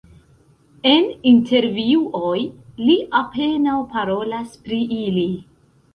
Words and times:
En 0.91 1.03
intervjuoj 1.31 2.41
li 2.87 2.97
apenaŭ 3.23 3.77
parolas 3.95 4.57
pri 4.65 4.85
ili. 5.01 5.29